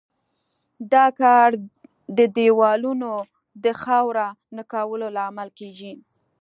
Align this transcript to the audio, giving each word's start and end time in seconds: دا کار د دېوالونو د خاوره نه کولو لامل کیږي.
دا 0.93 1.05
کار 1.21 1.49
د 2.17 2.19
دېوالونو 2.35 3.11
د 3.63 3.65
خاوره 3.81 4.27
نه 4.55 4.63
کولو 4.73 5.07
لامل 5.17 5.49
کیږي. 5.59 5.93